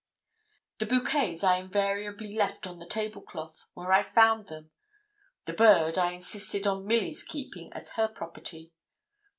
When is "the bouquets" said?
0.79-1.43